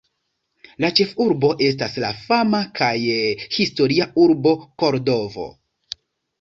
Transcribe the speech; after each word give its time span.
La 0.85 0.89
ĉefurbo 0.99 1.51
estas 1.67 1.99
la 2.05 2.09
fama 2.23 2.63
kaj 2.81 2.91
historia 3.59 4.11
urbo 4.27 4.57
Kordovo. 4.65 5.49